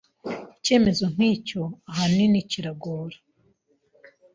Icyemezo 0.55 1.05
nk'icyo 1.13 1.61
ahanini 1.89 2.39
kiragora 2.49 3.17